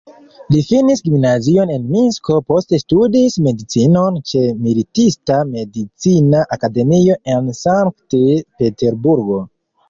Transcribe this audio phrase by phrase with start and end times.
[0.53, 9.41] Li finis gimnazion en Minsko, poste studis medicinon ĉe Militista-Medicina Akademio en Sankt-Peterburgo.